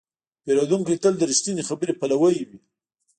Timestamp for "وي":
2.49-2.59